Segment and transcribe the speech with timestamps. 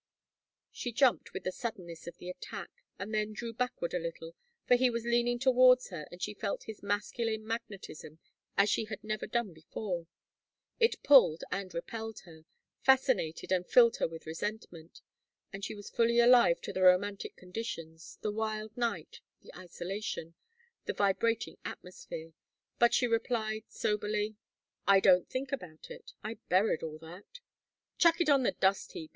[0.71, 4.33] She jumped with the suddeness of the attack, and then drew backward a little,
[4.65, 8.17] for he was leaning towards her and she felt his masculine magnetism
[8.57, 10.07] as she had never done before.
[10.79, 12.45] It pulled and repelled her,
[12.81, 15.01] fascinated and filled her with resentment.
[15.53, 20.33] And she was fully alive to the romantic conditions, the wild night, the isolation,
[20.85, 22.33] the vibrating atmosphere.
[22.79, 24.35] But she replied, soberly:
[24.87, 26.13] "I don't think about it.
[26.23, 27.39] I buried all that"
[27.99, 29.09] "Chuck it on the dust heap!